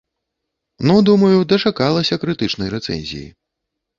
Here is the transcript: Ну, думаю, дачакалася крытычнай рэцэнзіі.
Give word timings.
Ну, 0.91 0.95
думаю, 1.09 1.37
дачакалася 1.51 2.19
крытычнай 2.25 2.73
рэцэнзіі. 2.75 3.29